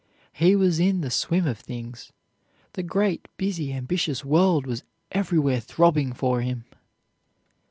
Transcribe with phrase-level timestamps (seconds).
[0.33, 2.11] He was in the swim of things.
[2.73, 6.65] The great, busy, ambitious world was everywhere throbbing for him.